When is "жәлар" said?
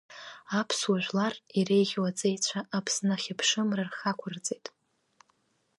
1.03-1.33